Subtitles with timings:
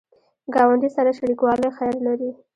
[0.53, 2.29] ګاونډي سره شریکوالی خیر لري